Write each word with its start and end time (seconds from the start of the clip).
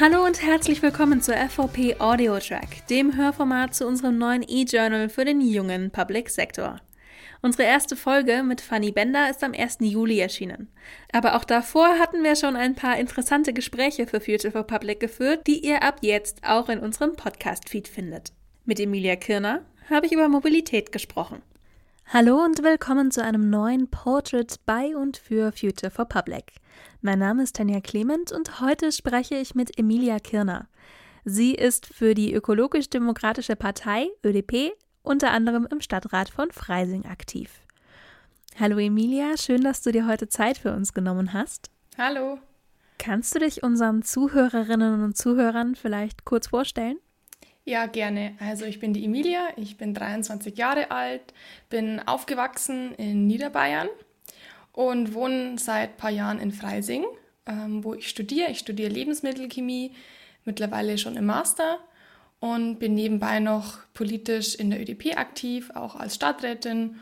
Hallo 0.00 0.24
und 0.24 0.40
herzlich 0.40 0.80
willkommen 0.80 1.20
zur 1.20 1.34
FVP 1.34 1.96
Audio 1.98 2.38
Track, 2.38 2.86
dem 2.86 3.16
Hörformat 3.16 3.74
zu 3.74 3.84
unserem 3.84 4.16
neuen 4.16 4.44
E-Journal 4.48 5.08
für 5.08 5.24
den 5.24 5.40
jungen 5.40 5.90
Public 5.90 6.30
Sector. 6.30 6.80
Unsere 7.42 7.64
erste 7.64 7.96
Folge 7.96 8.44
mit 8.44 8.60
Fanny 8.60 8.92
Bender 8.92 9.28
ist 9.28 9.42
am 9.42 9.54
1. 9.54 9.78
Juli 9.80 10.20
erschienen. 10.20 10.68
Aber 11.10 11.34
auch 11.34 11.42
davor 11.42 11.98
hatten 11.98 12.22
wir 12.22 12.36
schon 12.36 12.54
ein 12.54 12.76
paar 12.76 12.96
interessante 12.96 13.52
Gespräche 13.52 14.06
für 14.06 14.20
Future 14.20 14.52
for 14.52 14.62
Public 14.62 15.00
geführt, 15.00 15.48
die 15.48 15.66
ihr 15.66 15.82
ab 15.82 15.96
jetzt 16.02 16.44
auch 16.46 16.68
in 16.68 16.78
unserem 16.78 17.16
Podcast-Feed 17.16 17.88
findet. 17.88 18.30
Mit 18.66 18.78
Emilia 18.78 19.16
Kirner 19.16 19.64
habe 19.90 20.06
ich 20.06 20.12
über 20.12 20.28
Mobilität 20.28 20.92
gesprochen. 20.92 21.42
Hallo 22.10 22.42
und 22.42 22.62
willkommen 22.62 23.10
zu 23.10 23.22
einem 23.22 23.50
neuen 23.50 23.90
Portrait 23.90 24.58
bei 24.64 24.96
und 24.96 25.18
für 25.18 25.52
Future 25.52 25.90
for 25.90 26.06
Public. 26.06 26.54
Mein 27.02 27.18
Name 27.18 27.42
ist 27.42 27.56
Tanja 27.56 27.82
Clement 27.82 28.32
und 28.32 28.62
heute 28.62 28.92
spreche 28.92 29.34
ich 29.34 29.54
mit 29.54 29.78
Emilia 29.78 30.18
Kirner. 30.18 30.68
Sie 31.26 31.54
ist 31.54 31.84
für 31.84 32.14
die 32.14 32.32
Ökologisch-Demokratische 32.32 33.56
Partei, 33.56 34.08
ÖDP, 34.24 34.72
unter 35.02 35.32
anderem 35.32 35.68
im 35.70 35.82
Stadtrat 35.82 36.30
von 36.30 36.50
Freising 36.50 37.04
aktiv. 37.04 37.50
Hallo 38.58 38.78
Emilia, 38.78 39.36
schön, 39.36 39.60
dass 39.60 39.82
du 39.82 39.92
dir 39.92 40.06
heute 40.06 40.30
Zeit 40.30 40.56
für 40.56 40.72
uns 40.72 40.94
genommen 40.94 41.34
hast. 41.34 41.70
Hallo. 41.98 42.38
Kannst 42.96 43.34
du 43.34 43.40
dich 43.40 43.62
unseren 43.62 44.02
Zuhörerinnen 44.02 45.04
und 45.04 45.14
Zuhörern 45.14 45.74
vielleicht 45.74 46.24
kurz 46.24 46.46
vorstellen? 46.46 46.96
Ja, 47.68 47.84
gerne. 47.84 48.34
Also 48.40 48.64
ich 48.64 48.80
bin 48.80 48.94
die 48.94 49.04
Emilia, 49.04 49.46
ich 49.56 49.76
bin 49.76 49.92
23 49.92 50.56
Jahre 50.56 50.90
alt, 50.90 51.34
bin 51.68 52.00
aufgewachsen 52.00 52.94
in 52.94 53.26
Niederbayern 53.26 53.88
und 54.72 55.12
wohne 55.12 55.58
seit 55.58 55.90
ein 55.90 55.96
paar 55.98 56.08
Jahren 56.08 56.38
in 56.38 56.50
Freising, 56.50 57.04
ähm, 57.44 57.84
wo 57.84 57.92
ich 57.92 58.08
studiere. 58.08 58.50
Ich 58.50 58.60
studiere 58.60 58.88
Lebensmittelchemie, 58.88 59.92
mittlerweile 60.46 60.96
schon 60.96 61.18
im 61.18 61.26
Master 61.26 61.78
und 62.40 62.78
bin 62.78 62.94
nebenbei 62.94 63.38
noch 63.38 63.80
politisch 63.92 64.54
in 64.54 64.70
der 64.70 64.80
ÖDP 64.80 65.18
aktiv, 65.18 65.70
auch 65.74 65.94
als 65.94 66.14
Stadträtin 66.14 66.98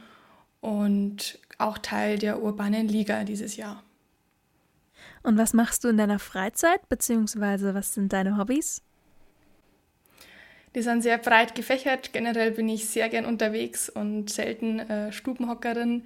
und 0.60 1.38
auch 1.58 1.78
Teil 1.78 2.18
der 2.18 2.42
Urbanen 2.42 2.88
Liga 2.88 3.22
dieses 3.22 3.54
Jahr. 3.54 3.84
Und 5.22 5.38
was 5.38 5.52
machst 5.52 5.84
du 5.84 5.88
in 5.90 5.96
deiner 5.96 6.18
Freizeit, 6.18 6.88
beziehungsweise 6.88 7.72
was 7.72 7.94
sind 7.94 8.12
deine 8.12 8.36
Hobbys? 8.36 8.82
Die 10.76 10.82
sind 10.82 11.02
sehr 11.02 11.16
breit 11.16 11.54
gefächert. 11.54 12.12
Generell 12.12 12.50
bin 12.50 12.68
ich 12.68 12.86
sehr 12.86 13.08
gern 13.08 13.24
unterwegs 13.24 13.88
und 13.88 14.28
selten 14.28 14.78
äh, 14.78 15.10
Stubenhockerin. 15.10 16.02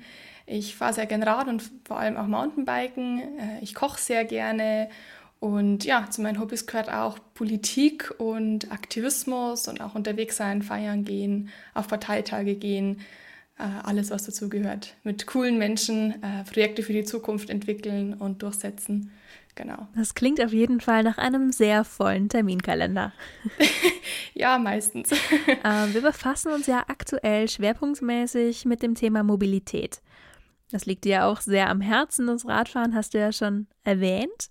Ich 0.46 0.76
fahre 0.76 0.94
sehr 0.94 1.06
gern 1.06 1.24
Rad 1.24 1.48
und 1.48 1.68
vor 1.84 1.98
allem 1.98 2.16
auch 2.16 2.28
Mountainbiken. 2.28 3.18
Äh, 3.18 3.62
ich 3.62 3.74
koche 3.74 4.00
sehr 4.00 4.24
gerne 4.24 4.88
und 5.40 5.84
ja, 5.84 6.08
zu 6.08 6.20
meinen 6.20 6.38
Hobbys 6.38 6.66
gehört 6.66 6.88
auch 6.88 7.18
Politik 7.34 8.14
und 8.18 8.70
Aktivismus 8.70 9.66
und 9.66 9.80
auch 9.80 9.96
unterwegs 9.96 10.36
sein, 10.36 10.62
feiern 10.62 11.04
gehen, 11.04 11.48
auf 11.74 11.88
Parteitage 11.88 12.54
gehen, 12.54 13.00
äh, 13.58 13.62
alles, 13.82 14.10
was 14.10 14.24
dazu 14.24 14.48
gehört. 14.48 14.94
Mit 15.02 15.26
coolen 15.26 15.58
Menschen 15.58 16.22
äh, 16.22 16.44
Projekte 16.44 16.84
für 16.84 16.92
die 16.92 17.04
Zukunft 17.04 17.50
entwickeln 17.50 18.14
und 18.14 18.42
durchsetzen. 18.42 19.10
Genau. 19.54 19.88
Das 19.96 20.14
klingt 20.14 20.40
auf 20.42 20.52
jeden 20.52 20.80
Fall 20.80 21.02
nach 21.02 21.18
einem 21.18 21.52
sehr 21.52 21.84
vollen 21.84 22.28
Terminkalender. 22.28 23.12
ja, 24.34 24.58
meistens. 24.58 25.12
äh, 25.64 25.92
wir 25.92 26.02
befassen 26.02 26.52
uns 26.52 26.66
ja 26.66 26.84
aktuell 26.88 27.48
schwerpunktmäßig 27.48 28.64
mit 28.64 28.82
dem 28.82 28.94
Thema 28.94 29.22
Mobilität. 29.22 30.00
Das 30.70 30.86
liegt 30.86 31.04
dir 31.04 31.24
auch 31.26 31.40
sehr 31.40 31.68
am 31.68 31.80
Herzen. 31.80 32.28
Das 32.28 32.46
Radfahren 32.46 32.94
hast 32.94 33.14
du 33.14 33.18
ja 33.18 33.32
schon 33.32 33.66
erwähnt. 33.82 34.50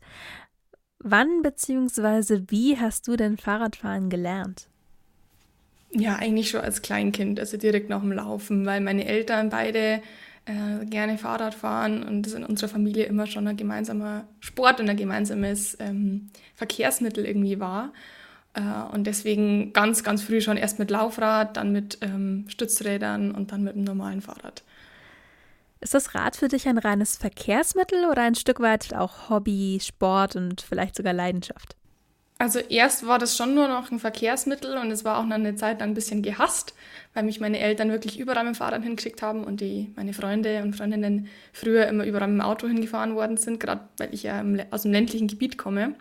Wann 0.99 1.41
bzw. 1.41 2.43
wie 2.47 2.77
hast 2.77 3.07
du 3.07 3.15
denn 3.15 3.37
Fahrradfahren 3.37 4.09
gelernt? 4.09 4.67
Ja, 5.91 6.17
eigentlich 6.17 6.49
schon 6.49 6.61
als 6.61 6.81
Kleinkind, 6.81 7.39
also 7.39 7.57
direkt 7.57 7.89
nach 7.89 8.01
dem 8.01 8.11
Laufen, 8.11 8.65
weil 8.65 8.81
meine 8.81 9.05
Eltern 9.05 9.49
beide 9.49 10.01
äh, 10.45 10.85
gerne 10.85 11.17
Fahrrad 11.17 11.55
fahren 11.55 12.03
und 12.03 12.23
das 12.23 12.33
in 12.33 12.43
unserer 12.43 12.69
Familie 12.69 13.05
immer 13.05 13.27
schon 13.27 13.47
ein 13.47 13.57
gemeinsamer 13.57 14.27
Sport 14.39 14.79
und 14.79 14.89
ein 14.89 14.97
gemeinsames 14.97 15.77
ähm, 15.79 16.29
Verkehrsmittel 16.55 17.25
irgendwie 17.25 17.59
war. 17.59 17.93
Äh, 18.53 18.93
und 18.93 19.05
deswegen 19.05 19.73
ganz, 19.73 20.03
ganz 20.03 20.23
früh 20.23 20.41
schon 20.41 20.57
erst 20.57 20.79
mit 20.79 20.91
Laufrad, 20.91 21.57
dann 21.57 21.71
mit 21.71 21.99
ähm, 22.01 22.45
Stützrädern 22.47 23.31
und 23.31 23.51
dann 23.51 23.63
mit 23.63 23.75
einem 23.75 23.83
normalen 23.83 24.21
Fahrrad. 24.21 24.63
Ist 25.81 25.93
das 25.93 26.13
Rad 26.13 26.35
für 26.35 26.49
dich 26.49 26.67
ein 26.67 26.77
reines 26.77 27.15
Verkehrsmittel 27.15 28.05
oder 28.05 28.23
ein 28.23 28.35
Stück 28.35 28.59
weit 28.59 28.93
auch 28.93 29.29
Hobby, 29.29 29.79
Sport 29.81 30.35
und 30.35 30.61
vielleicht 30.61 30.95
sogar 30.95 31.13
Leidenschaft? 31.13 31.78
Also 32.41 32.59
erst 32.59 33.05
war 33.05 33.19
das 33.19 33.35
schon 33.35 33.53
nur 33.53 33.67
noch 33.67 33.91
ein 33.91 33.99
Verkehrsmittel 33.99 34.77
und 34.77 34.89
es 34.91 35.03
war 35.03 35.17
auch 35.17 35.25
noch 35.25 35.35
eine 35.35 35.55
Zeit 35.55 35.81
lang 35.81 35.89
ein 35.89 35.93
bisschen 35.93 36.21
gehasst, 36.21 36.73
weil 37.13 37.23
mich 37.23 37.41
meine 37.41 37.59
Eltern 37.59 37.91
wirklich 37.91 38.17
überall 38.17 38.45
mit 38.45 38.55
dem 38.55 38.57
Fahrrad 38.57 38.81
hingeschickt 38.81 39.21
haben 39.21 39.43
und 39.43 39.59
die, 39.59 39.91
meine 39.97 40.13
Freunde 40.13 40.63
und 40.63 40.73
Freundinnen 40.73 41.27
früher 41.51 41.87
immer 41.87 42.05
überall 42.05 42.29
mit 42.29 42.39
dem 42.39 42.45
Auto 42.45 42.65
hingefahren 42.65 43.13
worden 43.15 43.35
sind, 43.35 43.59
gerade 43.59 43.81
weil 43.97 44.13
ich 44.13 44.23
ja 44.23 44.41
aus 44.71 44.83
dem 44.83 44.93
ländlichen 44.93 45.27
Gebiet 45.27 45.57
komme. 45.57 45.95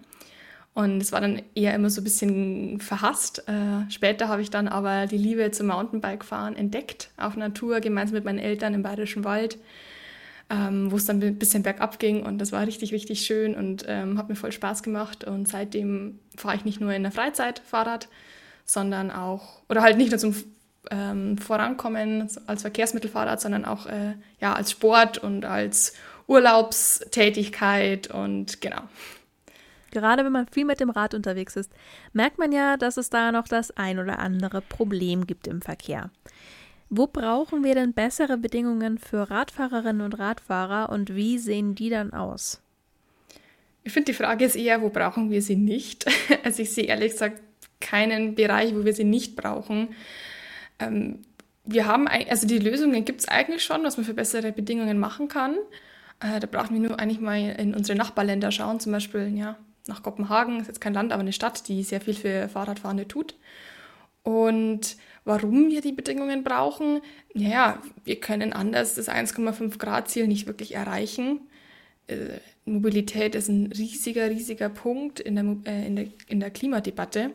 Und 0.74 1.02
es 1.02 1.10
war 1.10 1.20
dann 1.20 1.42
eher 1.56 1.74
immer 1.74 1.90
so 1.90 2.00
ein 2.00 2.04
bisschen 2.04 2.78
verhasst. 2.78 3.42
Äh, 3.48 3.90
später 3.90 4.28
habe 4.28 4.40
ich 4.40 4.50
dann 4.50 4.68
aber 4.68 5.08
die 5.08 5.18
Liebe 5.18 5.50
zum 5.50 5.66
Mountainbike-Fahren 5.66 6.54
entdeckt, 6.54 7.10
auf 7.16 7.34
Natur, 7.34 7.80
gemeinsam 7.80 8.14
mit 8.14 8.24
meinen 8.24 8.38
Eltern 8.38 8.74
im 8.74 8.84
Bayerischen 8.84 9.24
Wald, 9.24 9.58
ähm, 10.50 10.90
wo 10.90 10.96
es 10.96 11.06
dann 11.06 11.22
ein 11.22 11.38
bisschen 11.38 11.62
bergab 11.62 11.98
ging. 11.98 12.24
Und 12.24 12.38
das 12.38 12.52
war 12.52 12.66
richtig, 12.66 12.92
richtig 12.92 13.20
schön 13.20 13.54
und 13.54 13.84
ähm, 13.86 14.18
hat 14.18 14.28
mir 14.28 14.36
voll 14.36 14.52
Spaß 14.52 14.82
gemacht. 14.82 15.24
Und 15.24 15.48
seitdem 15.48 16.18
fahre 16.36 16.56
ich 16.56 16.64
nicht 16.64 16.80
nur 16.80 16.92
in 16.92 17.02
der 17.02 17.12
Freizeit 17.12 17.60
Fahrrad, 17.60 18.08
sondern 18.64 19.10
auch, 19.10 19.62
oder 19.68 19.82
halt 19.82 19.96
nicht 19.96 20.10
nur 20.10 20.18
zum 20.18 20.34
ähm, 20.90 21.36
Vorankommen 21.38 22.28
als 22.46 22.62
Verkehrsmittelfahrrad, 22.62 23.40
sondern 23.40 23.64
auch 23.64 23.86
äh, 23.86 24.14
ja, 24.40 24.54
als 24.54 24.70
Sport 24.70 25.18
und 25.18 25.44
als 25.44 25.94
Urlaubstätigkeit 26.26 28.08
und 28.08 28.60
genau. 28.60 28.82
Gerade 29.90 30.24
wenn 30.24 30.32
man 30.32 30.46
viel 30.48 30.66
mit 30.66 30.80
dem 30.80 30.90
Rad 30.90 31.14
unterwegs 31.14 31.56
ist, 31.56 31.72
merkt 32.12 32.38
man 32.38 32.52
ja, 32.52 32.76
dass 32.76 32.98
es 32.98 33.08
da 33.08 33.32
noch 33.32 33.48
das 33.48 33.74
ein 33.76 33.98
oder 33.98 34.18
andere 34.18 34.60
Problem 34.60 35.26
gibt 35.26 35.46
im 35.46 35.62
Verkehr. 35.62 36.10
Wo 36.90 37.06
brauchen 37.06 37.64
wir 37.64 37.74
denn 37.74 37.92
bessere 37.92 38.38
Bedingungen 38.38 38.98
für 38.98 39.30
Radfahrerinnen 39.30 40.02
und 40.02 40.18
Radfahrer 40.18 40.90
und 40.90 41.14
wie 41.14 41.38
sehen 41.38 41.74
die 41.74 41.90
dann 41.90 42.12
aus? 42.12 42.62
Ich 43.84 43.92
finde, 43.92 44.12
die 44.12 44.16
Frage 44.16 44.44
ist 44.44 44.56
eher, 44.56 44.82
wo 44.82 44.88
brauchen 44.88 45.30
wir 45.30 45.42
sie 45.42 45.56
nicht? 45.56 46.06
Also 46.44 46.62
ich 46.62 46.72
sehe 46.72 46.84
ehrlich 46.84 47.12
gesagt 47.12 47.42
keinen 47.80 48.34
Bereich, 48.34 48.74
wo 48.74 48.84
wir 48.84 48.94
sie 48.94 49.04
nicht 49.04 49.36
brauchen. 49.36 49.88
Ähm, 50.78 51.20
wir 51.64 51.86
haben, 51.86 52.08
also 52.08 52.46
die 52.46 52.58
Lösungen 52.58 53.04
gibt 53.04 53.20
es 53.20 53.28
eigentlich 53.28 53.62
schon, 53.62 53.84
was 53.84 53.96
man 53.98 54.06
für 54.06 54.14
bessere 54.14 54.52
Bedingungen 54.52 54.98
machen 54.98 55.28
kann. 55.28 55.56
Äh, 56.20 56.40
da 56.40 56.46
brauchen 56.46 56.74
wir 56.74 56.88
nur 56.88 56.98
eigentlich 56.98 57.20
mal 57.20 57.38
in 57.38 57.74
unsere 57.74 57.98
Nachbarländer 57.98 58.50
schauen, 58.50 58.80
zum 58.80 58.92
Beispiel 58.92 59.36
ja, 59.36 59.56
nach 59.86 60.02
Kopenhagen, 60.02 60.60
ist 60.60 60.68
jetzt 60.68 60.80
kein 60.80 60.94
Land, 60.94 61.12
aber 61.12 61.20
eine 61.20 61.32
Stadt, 61.32 61.68
die 61.68 61.82
sehr 61.82 62.00
viel 62.00 62.14
für 62.14 62.48
Fahrradfahrende 62.48 63.06
tut. 63.06 63.34
Und 64.22 64.96
warum 65.28 65.68
wir 65.68 65.82
die 65.82 65.92
Bedingungen 65.92 66.42
brauchen? 66.42 67.02
Naja, 67.34 67.82
wir 68.04 68.18
können 68.18 68.54
anders 68.54 68.94
das 68.94 69.08
1,5 69.08 69.78
Grad 69.78 70.08
Ziel 70.08 70.26
nicht 70.26 70.46
wirklich 70.46 70.74
erreichen. 70.74 71.42
Äh, 72.06 72.38
Mobilität 72.64 73.34
ist 73.34 73.48
ein 73.48 73.70
riesiger, 73.70 74.30
riesiger 74.30 74.70
Punkt 74.70 75.20
in 75.20 75.36
der, 75.36 75.72
äh, 75.72 75.86
in, 75.86 75.96
der, 75.96 76.06
in 76.28 76.40
der 76.40 76.50
Klimadebatte. 76.50 77.32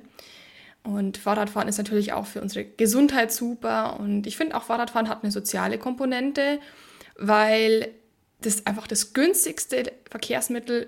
Und 0.81 1.18
Fahrradfahren 1.18 1.70
ist 1.70 1.78
natürlich 1.78 2.14
auch 2.14 2.26
für 2.26 2.42
unsere 2.42 2.66
Gesundheit 2.66 3.31
super. 3.31 4.00
Und 4.00 4.25
ich 4.25 4.38
finde 4.38 4.58
auch 4.58 4.64
Fahrradfahren 4.64 5.08
hat 5.08 5.24
eine 5.24 5.31
soziale 5.31 5.78
Komponente, 5.78 6.60
weil 7.16 7.90
das 8.42 8.66
einfach 8.66 8.88
das 8.88 9.14
günstigste 9.14 9.92
Verkehrsmittel 10.10 10.88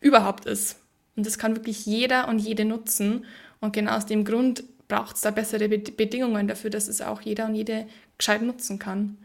überhaupt 0.00 0.46
ist. 0.46 0.80
Und 1.14 1.26
das 1.26 1.38
kann 1.38 1.54
wirklich 1.54 1.86
jeder 1.86 2.26
und 2.26 2.40
jede 2.40 2.64
nutzen. 2.64 3.24
Und 3.60 3.72
genau 3.72 3.92
aus 3.92 4.06
dem 4.06 4.24
Grund 4.24 4.64
braucht 4.90 5.16
es 5.16 5.22
da 5.22 5.30
bessere 5.30 5.68
Bedingungen 5.68 6.48
dafür, 6.48 6.68
dass 6.68 6.88
es 6.88 7.00
auch 7.00 7.22
jeder 7.22 7.46
und 7.46 7.54
jede 7.54 7.86
gescheit 8.18 8.42
nutzen 8.42 8.78
kann. 8.78 9.16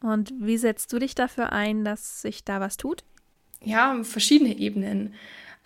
Und 0.00 0.32
wie 0.40 0.58
setzt 0.58 0.92
du 0.92 0.98
dich 0.98 1.14
dafür 1.14 1.52
ein, 1.52 1.84
dass 1.84 2.22
sich 2.22 2.44
da 2.44 2.60
was 2.60 2.76
tut? 2.76 3.04
Ja, 3.62 4.02
verschiedene 4.02 4.56
Ebenen. 4.56 5.14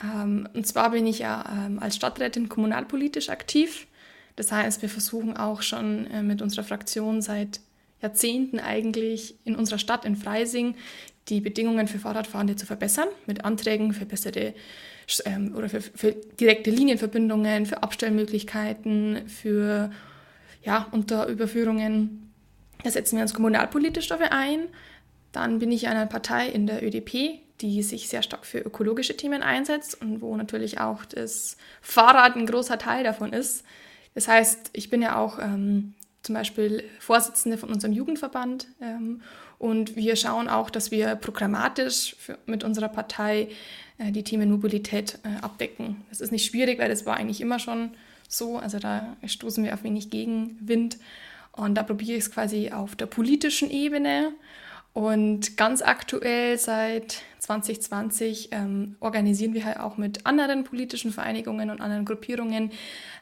Ähm, 0.03 0.49
und 0.55 0.67
zwar 0.67 0.91
bin 0.91 1.07
ich 1.07 1.21
ja 1.21 1.45
ähm, 1.67 1.79
als 1.79 1.97
Stadträtin 1.97 2.49
kommunalpolitisch 2.49 3.29
aktiv. 3.29 3.87
Das 4.37 4.51
heißt, 4.51 4.83
wir 4.83 4.89
versuchen 4.89 5.37
auch 5.37 5.63
schon 5.63 6.07
äh, 6.07 6.23
mit 6.23 6.43
unserer 6.43 6.65
Fraktion 6.65 7.23
seit 7.23 7.61
Jahrzehnten 8.01 8.59
eigentlich 8.59 9.37
in 9.45 9.55
unserer 9.55 9.79
Stadt 9.79 10.05
in 10.05 10.17
Freising 10.17 10.75
die 11.29 11.41
Bedingungen 11.41 11.87
für 11.87 11.99
Fahrradfahrende 11.99 12.57
zu 12.57 12.67
verbessern, 12.67 13.09
mit 13.27 13.45
Anträgen 13.45 13.93
für 13.93 14.07
bessere 14.07 14.55
ähm, 15.25 15.55
oder 15.57 15.69
für, 15.69 15.81
für, 15.81 16.13
direkte 16.13 16.71
Linienverbindungen, 16.71 17.67
für 17.67 17.83
Abstellmöglichkeiten, 17.83 19.29
für 19.29 19.91
ja, 20.63 20.87
Unterüberführungen. 20.93 22.33
Da 22.85 22.91
setzen 22.91 23.17
wir 23.17 23.23
uns 23.23 23.35
kommunalpolitisch 23.35 24.09
dafür 24.09 24.33
ein. 24.33 24.69
Dann 25.33 25.59
bin 25.59 25.73
ich 25.73 25.89
einer 25.89 26.07
Partei 26.07 26.49
in 26.49 26.67
der 26.67 26.83
ÖDP, 26.83 27.41
die 27.61 27.83
sich 27.83 28.09
sehr 28.09 28.23
stark 28.23 28.45
für 28.45 28.59
ökologische 28.59 29.17
Themen 29.17 29.43
einsetzt 29.43 30.01
und 30.01 30.21
wo 30.21 30.37
natürlich 30.37 30.81
auch 30.81 31.05
das 31.05 31.57
Fahrrad 31.81 32.37
ein 32.37 32.47
großer 32.47 32.79
Teil 32.79 33.05
davon 33.05 33.33
ist. 33.33 33.65
Das 34.15 34.29
heißt, 34.29 34.71
ich 34.73 34.91
bin 34.91 35.01
ja 35.01 35.17
auch 35.17 35.39
ähm, 35.39 35.95
zum 36.23 36.35
Beispiel 36.35 36.85
Vorsitzende 36.99 37.57
von 37.59 37.71
unserem 37.71 37.93
Jugendverband 37.93 38.69
ähm, 38.81 39.23
und 39.59 39.97
wir 39.97 40.17
schauen 40.17 40.49
auch, 40.49 40.71
dass 40.71 40.91
wir 40.91 41.15
programmatisch 41.15 42.17
für, 42.19 42.39
mit 42.47 42.65
unserer 42.65 42.89
Partei 42.89 43.49
die 43.99 44.25
Themen 44.25 44.51
Mobilität 44.51 45.19
äh, 45.25 45.41
abdecken. 45.41 46.03
Das 46.09 46.21
ist 46.21 46.33
nicht 46.33 46.47
schwierig, 46.47 46.79
weil 46.79 46.89
das 46.89 47.07
war 47.07 47.17
eigentlich 47.17 47.41
immer 47.41 47.59
schon 47.59 47.91
so. 48.29 48.59
Also 48.59 48.79
da 48.79 49.17
stoßen 49.25 49.65
wir 49.65 49.75
auf 49.75 49.85
wenig 49.85 50.11
Gegenwind. 50.11 50.99
Und 51.53 51.75
da 51.75 51.83
probiere 51.83 52.17
ich 52.17 52.25
es 52.25 52.31
quasi 52.31 52.71
auf 52.71 52.97
der 52.97 53.07
politischen 53.07 53.71
Ebene. 53.71 54.33
Und 54.95 55.57
ganz 55.57 55.81
aktuell 55.81 56.59
seit 56.59 57.23
2020 57.39 58.51
ähm, 58.53 58.97
organisieren 59.01 59.55
wir 59.55 59.65
halt 59.65 59.81
auch 59.81 59.97
mit 59.97 60.27
anderen 60.27 60.65
politischen 60.65 61.13
Vereinigungen 61.13 61.71
und 61.71 61.81
anderen 61.81 62.05
Gruppierungen 62.05 62.73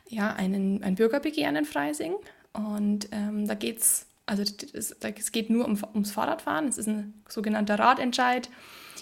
ja, 0.09 0.33
einen, 0.33 0.83
ein 0.83 0.97
Bürgerbegehren 0.97 1.55
in 1.55 1.65
Freising. 1.65 2.15
Und 2.53 3.09
ähm, 3.13 3.47
da 3.47 3.55
geht 3.55 3.79
es, 3.79 4.07
also 4.27 4.43
es 4.43 5.33
geht 5.33 5.51
nur 5.51 5.65
um, 5.65 5.79
ums 5.95 6.11
Fahrradfahren. 6.11 6.67
Es 6.67 6.79
ist 6.79 6.89
ein 6.89 7.15
sogenannter 7.29 7.79
Radentscheid. 7.79 8.49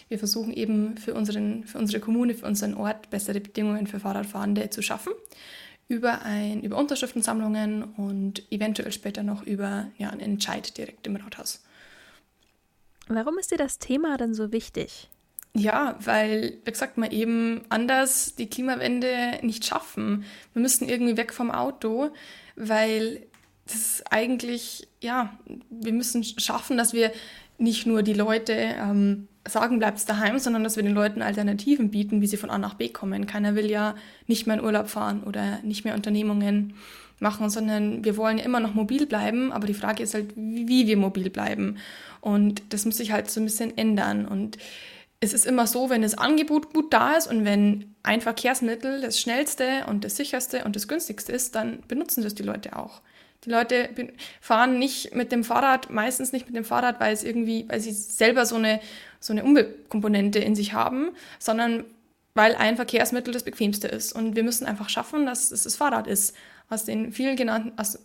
Wir 0.09 0.19
versuchen 0.19 0.53
eben 0.53 0.97
für, 0.97 1.15
unseren, 1.15 1.65
für 1.65 1.79
unsere 1.79 2.01
Kommune, 2.01 2.35
für 2.35 2.47
unseren 2.47 2.75
Ort 2.75 3.11
bessere 3.11 3.41
Bedingungen 3.41 3.87
für 3.87 4.01
Fahrradfahrende 4.01 4.71
zu 4.71 4.83
schaffen. 4.83 5.13
Über, 5.89 6.23
ein, 6.23 6.63
über 6.63 6.77
Unterschriftensammlungen 6.77 7.83
und 7.83 8.43
eventuell 8.53 8.93
später 8.93 9.23
noch 9.23 9.43
über 9.43 9.87
ja, 9.97 10.11
einen 10.11 10.21
Entscheid 10.21 10.77
direkt 10.77 11.07
im 11.07 11.17
Rathaus. 11.17 11.63
Warum 13.09 13.39
ist 13.39 13.51
dir 13.51 13.57
das 13.57 13.79
Thema 13.79 14.19
denn 14.19 14.35
so 14.35 14.53
wichtig? 14.53 15.09
Ja, 15.55 15.99
weil, 16.05 16.59
wie 16.65 16.71
gesagt, 16.71 16.99
wir 16.99 17.11
eben 17.11 17.63
anders 17.71 18.35
die 18.37 18.49
Klimawende 18.51 19.39
nicht 19.43 19.65
schaffen. 19.65 20.25
Wir 20.53 20.63
müssen 20.63 20.89
irgendwie 20.89 21.17
weg 21.17 21.33
vom 21.33 21.51
Auto, 21.51 22.11
weil 22.55 23.27
das 23.65 23.77
ist 23.77 24.13
eigentlich, 24.13 24.89
ja, 25.01 25.39
wir 25.71 25.93
müssen 25.93 26.23
schaffen, 26.23 26.77
dass 26.77 26.93
wir 26.93 27.13
nicht 27.59 27.87
nur 27.87 28.03
die 28.03 28.15
Leute 28.15 28.53
ähm, 28.53 29.29
sagen, 29.47 29.79
bleibst 29.79 30.09
daheim, 30.09 30.39
sondern 30.39 30.65
dass 30.65 30.77
wir 30.77 30.83
den 30.83 30.95
Leuten 30.95 31.23
Alternativen 31.23 31.91
bieten, 31.91 32.21
wie 32.21 32.27
sie 32.27 32.37
von 32.37 32.51
A 32.51 32.59
nach 32.59 32.75
B 32.75 32.89
kommen. 32.89 33.27
Keiner 33.27 33.55
will 33.55 33.71
ja 33.71 33.95
nicht 34.27 34.47
mehr 34.47 34.57
in 34.57 34.65
Urlaub 34.65 34.89
fahren 34.89 35.23
oder 35.25 35.61
nicht 35.63 35.85
mehr 35.85 35.95
Unternehmungen 35.95 36.75
machen, 37.21 37.51
sondern 37.51 38.05
wir 38.05 38.17
wollen 38.17 38.39
ja 38.39 38.45
immer 38.45 38.61
noch 38.61 38.75
mobil 38.75 39.07
bleiben, 39.07 39.53
aber 39.53 39.67
die 39.67 39.75
Frage 39.75 40.03
ist 40.03 40.15
halt, 40.15 40.35
wie 40.37 40.87
wir 40.87 40.97
mobil 40.97 41.31
bleiben. 41.31 41.79
Und 42.21 42.63
das 42.73 42.85
muss 42.85 42.97
sich 42.97 43.13
halt 43.13 43.31
so 43.31 43.41
ein 43.41 43.45
bisschen 43.45 43.77
ändern. 43.77 44.27
Und 44.27 44.59
es 45.21 45.33
ist 45.33 45.47
immer 45.47 45.67
so, 45.67 45.91
wenn 45.91 46.03
das 46.03 46.17
Angebot 46.17 46.73
gut 46.73 46.93
da 46.93 47.17
ist 47.17 47.27
und 47.27 47.45
wenn 47.45 47.97
ein 48.05 48.21
Verkehrsmittel 48.21 49.01
das 49.01 49.21
schnellste 49.21 49.85
und 49.89 50.05
das 50.05 50.17
sicherste 50.17 50.65
und 50.65 50.77
das 50.77 50.87
günstigste 50.87 51.33
ist, 51.33 51.57
dann 51.57 51.81
benutzen 51.89 52.23
das 52.23 52.35
die 52.35 52.45
Leute 52.45 52.77
auch. 52.77 53.03
Die 53.45 53.51
Leute 53.51 53.89
fahren 54.41 54.79
nicht 54.79 55.15
mit 55.15 55.31
dem 55.31 55.45
Fahrrad, 55.45 55.91
meistens 55.91 56.33
nicht 56.33 56.47
mit 56.47 56.57
dem 56.57 56.65
Fahrrad, 56.65 56.99
weil 56.99 57.13
es 57.13 57.23
irgendwie, 57.23 57.67
weil 57.69 57.81
sie 57.81 57.93
selber 57.93 58.45
so 58.47 58.57
eine, 58.57 58.81
so 59.21 59.33
eine 59.33 59.45
Umweltkomponente 59.45 60.41
in 60.41 60.57
sich 60.57 60.73
haben, 60.73 61.11
sondern 61.39 61.85
weil 62.35 62.57
ein 62.57 62.77
Verkehrsmittel 62.77 63.33
das 63.33 63.45
bequemste 63.45 63.89
ist. 63.89 64.13
Und 64.13 64.35
wir 64.35 64.43
müssen 64.43 64.67
einfach 64.67 64.89
schaffen, 64.89 65.25
dass 65.25 65.53
es 65.53 65.65
das 65.65 65.77
Fahrrad 65.77 66.07
ist. 66.07 66.37
Aus 66.69 66.85
den 66.85 67.13
vielen 67.13 67.37
genannten, 67.37 67.79
aus 67.79 67.99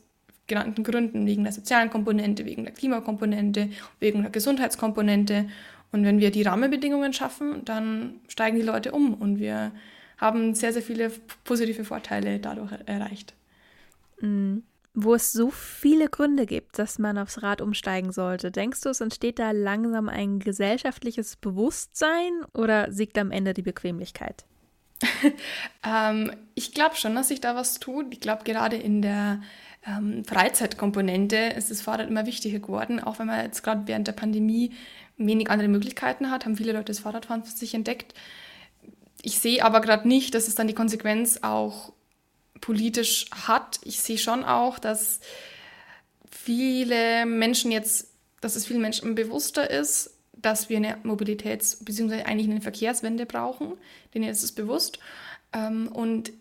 genannten 0.48 0.84
Gründen, 0.84 1.26
wegen 1.26 1.44
der 1.44 1.54
sozialen 1.54 1.90
Komponente, 1.90 2.46
wegen 2.46 2.64
der 2.64 2.74
Klimakomponente, 2.74 3.70
wegen 4.00 4.22
der 4.22 4.32
Gesundheitskomponente. 4.32 5.48
Und 5.92 6.04
wenn 6.04 6.20
wir 6.20 6.32
die 6.32 6.44
Rahmenbedingungen 6.44 7.14
schaffen, 7.14 7.66
dann 7.66 8.22
steigen 8.28 8.58
die 8.58 8.64
Leute 8.64 8.92
um 8.92 9.14
und 9.14 9.40
wir 9.40 9.72
haben 10.18 10.54
sehr, 10.56 10.74
sehr 10.74 10.82
viele 10.82 11.12
positive 11.44 11.84
Vorteile 11.84 12.40
dadurch 12.40 12.72
erreicht. 12.86 13.34
Mhm 14.20 14.64
wo 14.94 15.16
es 15.16 15.32
so 15.32 15.50
viele 15.50 16.08
Gründe 16.08 16.46
gibt, 16.46 16.78
dass 16.78 17.00
man 17.00 17.18
aufs 17.18 17.42
Rad 17.42 17.62
umsteigen 17.62 18.12
sollte. 18.12 18.52
Denkst 18.52 18.82
du, 18.82 18.90
es 18.90 19.02
entsteht 19.02 19.40
da 19.40 19.52
langsam 19.52 20.08
ein 20.08 20.40
gesellschaftliches 20.40 21.36
Bewusstsein 21.36 22.32
oder 22.54 22.92
siegt 22.92 23.18
am 23.18 23.32
Ende 23.32 23.54
die 23.54 23.64
Bequemlichkeit? 23.64 24.46
ähm, 25.84 26.32
ich 26.54 26.74
glaube 26.74 26.96
schon, 26.96 27.16
dass 27.16 27.30
sich 27.30 27.42
da 27.42 27.56
was 27.56 27.80
tut. 27.80 28.14
Ich 28.14 28.20
glaube, 28.20 28.44
gerade 28.44 28.76
in 28.76 29.02
der 29.02 29.42
ähm, 29.86 30.24
Freizeitkomponente 30.26 31.38
ist 31.38 31.72
das 31.72 31.82
Fahrrad 31.82 32.08
immer 32.08 32.26
wichtiger 32.26 32.60
geworden. 32.60 33.00
Auch 33.00 33.20
wenn 33.20 33.28
man 33.28 33.44
jetzt 33.44 33.64
gerade 33.64 33.88
während 33.88 34.08
der 34.08 34.14
Pandemie 34.14 34.74
wenig 35.18 35.50
andere 35.50 35.68
Möglichkeiten 35.68 36.30
hat, 36.30 36.46
haben 36.46 36.56
viele 36.56 36.74
Leute 36.74 36.86
das 36.86 37.00
Fahrradfahren 37.00 37.44
für 37.44 37.52
sich 37.52 37.74
entdeckt. 37.74 38.14
Ich 39.22 39.40
sehe 39.40 39.64
aber 39.64 39.82
gerade 39.82 40.08
nicht, 40.08 40.36
dass 40.36 40.48
es 40.48 40.56
dann 40.56 40.68
die 40.68 40.74
Konsequenz 40.74 41.40
auch 41.42 41.93
politisch 42.64 43.26
hat. 43.30 43.82
Ich 43.84 44.00
sehe 44.00 44.18
schon 44.18 44.46
auch, 44.46 44.80
dass 44.80 45.20
viele 46.32 47.26
Menschen 47.26 47.74
jetzt, 47.74 48.08
dass 48.40 48.56
es 48.56 48.66
vielen 48.66 48.82
Menschen 48.82 49.16
bewusster 49.16 49.70
ist, 49.70 50.12
dass 50.32 50.70
wir 50.70 50.78
eine 50.78 50.96
Mobilitäts- 51.04 51.84
bzw. 51.84 52.24
eigentlich 52.24 52.50
eine 52.50 52.62
Verkehrswende 52.62 53.26
brauchen. 53.26 53.74
Denen 54.14 54.30
ist 54.30 54.44
es 54.44 54.54
bewusst. 54.54 55.00
Ähm, 55.52 55.90
und 55.90 56.32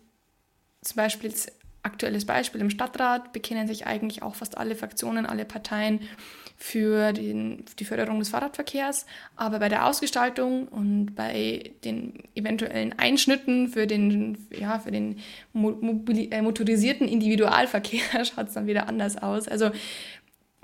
zum 0.81 0.95
Beispiel 0.95 1.33
aktuelles 1.81 2.23
Beispiel 2.23 2.61
im 2.61 2.69
Stadtrat 2.69 3.33
bekennen 3.33 3.67
sich 3.67 3.85
eigentlich 3.85 4.23
auch 4.23 4.35
fast 4.35 4.57
alle 4.57 4.77
Fraktionen, 4.77 5.25
alle 5.25 5.43
Parteien 5.43 6.07
für 6.55 7.13
den, 7.13 7.65
die 7.79 7.85
Förderung 7.85 8.19
des 8.19 8.29
Fahrradverkehrs, 8.29 9.05
aber 9.35 9.59
bei 9.59 9.69
der 9.69 9.85
Ausgestaltung 9.85 10.67
und 10.67 11.15
bei 11.15 11.71
den 11.83 12.23
eventuellen 12.35 12.97
Einschnitten 12.97 13.67
für 13.67 13.87
den, 13.87 14.37
ja, 14.51 14.79
für 14.79 14.91
den 14.91 15.17
äh, 15.53 16.41
motorisierten 16.41 17.07
Individualverkehr 17.07 18.25
schaut 18.25 18.47
es 18.47 18.53
dann 18.53 18.67
wieder 18.67 18.87
anders 18.87 19.17
aus. 19.17 19.47
Also 19.47 19.71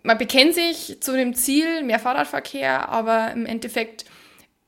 man 0.04 0.18
bekennt 0.18 0.54
sich 0.54 0.98
zu 1.02 1.14
dem 1.14 1.34
Ziel 1.34 1.84
mehr 1.84 2.00
Fahrradverkehr, 2.00 2.90
aber 2.90 3.32
im 3.32 3.46
Endeffekt 3.46 4.06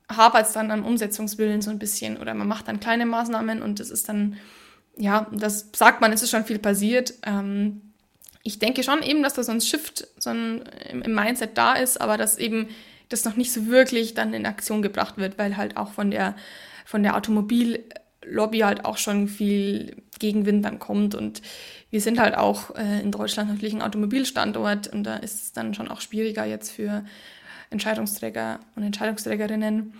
hapert 0.09 0.47
es 0.47 0.53
dann 0.53 0.71
am 0.71 0.85
Umsetzungswillen 0.85 1.61
so 1.61 1.69
ein 1.69 1.79
bisschen 1.79 2.17
oder 2.17 2.33
man 2.33 2.47
macht 2.47 2.67
dann 2.67 2.79
kleine 2.79 3.05
Maßnahmen 3.05 3.61
und 3.61 3.79
das 3.79 3.89
ist 3.89 4.09
dann, 4.09 4.37
ja, 4.97 5.27
das 5.31 5.69
sagt 5.73 6.01
man, 6.01 6.11
es 6.11 6.21
ist 6.21 6.31
schon 6.31 6.43
viel 6.45 6.59
passiert. 6.59 7.13
Ähm, 7.25 7.90
ich 8.43 8.59
denke 8.59 8.83
schon 8.83 9.03
eben, 9.03 9.23
dass 9.23 9.33
da 9.33 9.43
so 9.43 9.51
ein 9.51 9.61
Shift 9.61 10.07
so 10.17 10.31
ein, 10.31 10.63
im 10.89 11.13
Mindset 11.13 11.57
da 11.57 11.73
ist, 11.73 11.99
aber 12.01 12.17
dass 12.17 12.37
eben 12.37 12.67
das 13.09 13.25
noch 13.25 13.35
nicht 13.35 13.51
so 13.51 13.67
wirklich 13.67 14.13
dann 14.13 14.33
in 14.33 14.45
Aktion 14.45 14.81
gebracht 14.81 15.17
wird, 15.17 15.37
weil 15.37 15.57
halt 15.57 15.77
auch 15.77 15.91
von 15.91 16.11
der, 16.11 16.35
von 16.85 17.03
der 17.03 17.15
Automobillobby 17.15 18.59
halt 18.59 18.85
auch 18.85 18.97
schon 18.97 19.27
viel 19.27 19.95
Gegenwind 20.19 20.63
dann 20.65 20.79
kommt 20.79 21.15
und 21.15 21.41
wir 21.89 22.01
sind 22.01 22.19
halt 22.19 22.35
auch 22.35 22.75
äh, 22.75 23.01
in 23.01 23.11
Deutschland 23.11 23.49
natürlich 23.49 23.73
ein 23.73 23.81
Automobilstandort 23.81 24.87
und 24.87 25.03
da 25.03 25.17
ist 25.17 25.43
es 25.43 25.51
dann 25.51 25.73
schon 25.73 25.89
auch 25.89 25.99
schwieriger 25.99 26.45
jetzt 26.45 26.71
für 26.71 27.03
Entscheidungsträger 27.69 28.59
und 28.75 28.83
Entscheidungsträgerinnen 28.83 29.93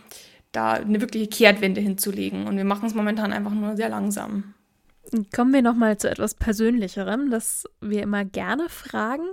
da 0.52 0.74
eine 0.74 1.02
wirkliche 1.02 1.28
Kehrtwende 1.28 1.82
hinzulegen 1.82 2.48
und 2.48 2.58
wir 2.58 2.66
machen 2.66 2.86
es 2.86 2.94
momentan 2.94 3.34
einfach 3.34 3.52
nur 3.52 3.76
sehr 3.76 3.90
langsam. 3.90 4.54
Kommen 5.36 5.54
wir 5.54 5.62
nochmal 5.62 5.98
zu 5.98 6.10
etwas 6.10 6.36
Persönlicherem, 6.36 7.32
das 7.32 7.66
wir 7.82 8.02
immer 8.02 8.24
gerne 8.24 8.70
fragen. 8.70 9.28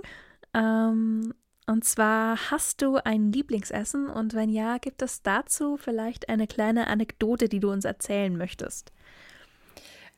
Ähm, 0.53 1.33
und 1.67 1.85
zwar, 1.85 2.51
hast 2.51 2.81
du 2.81 2.97
ein 2.97 3.31
Lieblingsessen? 3.31 4.07
Und 4.07 4.33
wenn 4.33 4.49
ja, 4.49 4.77
gibt 4.77 5.01
es 5.01 5.21
dazu 5.21 5.77
vielleicht 5.77 6.27
eine 6.27 6.47
kleine 6.47 6.87
Anekdote, 6.87 7.47
die 7.47 7.59
du 7.59 7.71
uns 7.71 7.85
erzählen 7.85 8.35
möchtest? 8.35 8.91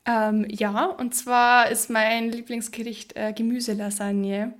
Ähm, 0.04 0.46
ja, 0.48 0.86
und 0.86 1.14
zwar 1.14 1.70
ist 1.70 1.90
mein 1.90 2.30
Lieblingsgericht 2.30 3.16
äh, 3.16 3.32
Gemüselasagne. 3.32 4.54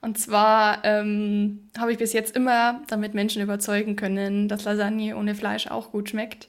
Und 0.00 0.18
zwar 0.18 0.84
ähm, 0.84 1.70
habe 1.76 1.92
ich 1.92 1.98
bis 1.98 2.12
jetzt 2.12 2.34
immer 2.34 2.82
damit 2.88 3.14
Menschen 3.14 3.42
überzeugen 3.42 3.96
können, 3.96 4.48
dass 4.48 4.64
Lasagne 4.64 5.16
ohne 5.16 5.34
Fleisch 5.34 5.66
auch 5.66 5.92
gut 5.92 6.08
schmeckt. 6.10 6.48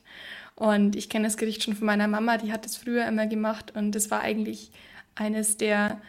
Und 0.55 0.95
ich 0.95 1.10
kenne 1.10 1.25
das 1.25 1.38
Gericht 1.38 1.63
schon 1.63 1.75
von 1.75 1.88
meiner 1.88 2.07
Mama, 2.07 2.38
die 2.38 2.51
hat 2.51 2.65
es 2.65 2.77
früher 2.77 3.07
immer 3.07 3.25
gemacht 3.25 3.74
und 3.75 3.93
das 3.93 4.12
war 4.12 4.22
eigentlich 4.22 4.72
eines 5.15 5.57
der, 5.57 6.00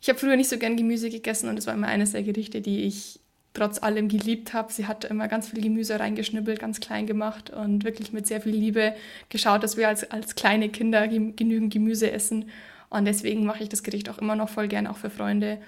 ich 0.00 0.08
habe 0.08 0.18
früher 0.18 0.36
nicht 0.36 0.48
so 0.48 0.58
gern 0.58 0.76
Gemüse 0.76 1.10
gegessen 1.10 1.48
und 1.48 1.58
es 1.58 1.66
war 1.66 1.74
immer 1.74 1.88
eines 1.88 2.12
der 2.12 2.22
Gerichte, 2.22 2.60
die 2.60 2.84
ich 2.84 3.20
trotz 3.54 3.82
allem 3.82 4.08
geliebt 4.08 4.54
habe. 4.54 4.72
Sie 4.72 4.86
hat 4.86 5.04
immer 5.04 5.28
ganz 5.28 5.48
viel 5.48 5.60
Gemüse 5.60 6.00
reingeschnippelt, 6.00 6.58
ganz 6.58 6.80
klein 6.80 7.06
gemacht 7.06 7.50
und 7.50 7.84
wirklich 7.84 8.12
mit 8.12 8.26
sehr 8.26 8.40
viel 8.40 8.54
Liebe 8.54 8.94
geschaut, 9.28 9.62
dass 9.62 9.76
wir 9.76 9.88
als, 9.88 10.10
als 10.10 10.34
kleine 10.34 10.70
Kinder 10.70 11.06
genügend 11.06 11.72
Gemüse 11.72 12.10
essen. 12.10 12.46
Und 12.88 13.04
deswegen 13.04 13.44
mache 13.44 13.62
ich 13.62 13.68
das 13.68 13.82
Gericht 13.82 14.08
auch 14.08 14.18
immer 14.18 14.36
noch 14.36 14.48
voll 14.48 14.68
gern, 14.68 14.86
auch 14.86 14.96
für 14.96 15.10
Freunde 15.10 15.58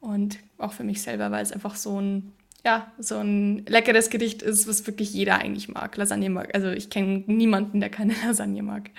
und 0.00 0.38
auch 0.58 0.72
für 0.72 0.84
mich 0.84 1.02
selber, 1.02 1.30
weil 1.30 1.42
es 1.42 1.52
einfach 1.52 1.74
so 1.74 2.00
ein 2.00 2.32
ja, 2.64 2.92
so 2.98 3.18
ein 3.18 3.64
leckeres 3.66 4.10
Gericht 4.10 4.42
ist, 4.42 4.66
was 4.66 4.86
wirklich 4.86 5.12
jeder 5.12 5.38
eigentlich 5.38 5.68
mag. 5.68 5.96
Lasagne 5.96 6.30
mag. 6.30 6.54
Also 6.54 6.68
ich 6.68 6.90
kenne 6.90 7.22
niemanden, 7.26 7.80
der 7.80 7.90
keine 7.90 8.14
Lasagne 8.24 8.62
mag. 8.62 8.90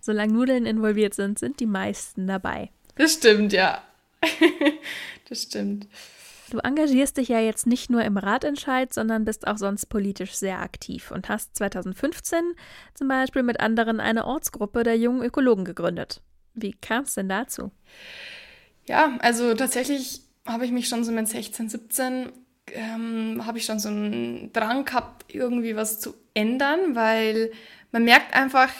Solange 0.00 0.32
Nudeln 0.32 0.66
involviert 0.66 1.14
sind, 1.14 1.38
sind 1.38 1.60
die 1.60 1.66
meisten 1.66 2.26
dabei. 2.26 2.70
Das 2.96 3.14
stimmt, 3.14 3.52
ja. 3.52 3.82
das 5.28 5.42
stimmt. 5.42 5.88
Du 6.50 6.58
engagierst 6.58 7.16
dich 7.16 7.28
ja 7.28 7.40
jetzt 7.40 7.66
nicht 7.66 7.90
nur 7.90 8.04
im 8.04 8.16
Ratentscheid, 8.16 8.92
sondern 8.92 9.24
bist 9.24 9.46
auch 9.46 9.56
sonst 9.56 9.86
politisch 9.86 10.34
sehr 10.34 10.60
aktiv 10.60 11.10
und 11.10 11.28
hast 11.28 11.56
2015 11.56 12.54
zum 12.92 13.08
Beispiel 13.08 13.42
mit 13.42 13.60
anderen 13.60 13.98
eine 13.98 14.26
Ortsgruppe 14.26 14.82
der 14.82 14.96
jungen 14.96 15.22
Ökologen 15.22 15.64
gegründet. 15.64 16.20
Wie 16.54 16.72
kam 16.72 17.04
es 17.04 17.14
denn 17.14 17.28
dazu? 17.28 17.72
Ja, 18.86 19.16
also 19.20 19.54
tatsächlich 19.54 20.23
habe 20.46 20.64
ich 20.64 20.72
mich 20.72 20.88
schon 20.88 21.04
so 21.04 21.12
mit 21.12 21.28
16, 21.28 21.68
17 21.68 22.32
ähm, 22.72 23.42
habe 23.46 23.58
ich 23.58 23.64
schon 23.64 23.78
so 23.78 23.88
einen 23.88 24.52
Drang 24.52 24.84
gehabt, 24.84 25.26
irgendwie 25.34 25.76
was 25.76 26.00
zu 26.00 26.14
ändern, 26.34 26.94
weil 26.94 27.52
man 27.92 28.04
merkt 28.04 28.34
einfach, 28.34 28.70